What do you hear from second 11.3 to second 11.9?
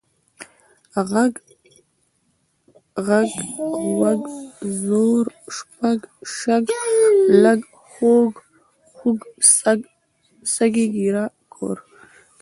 کوږ،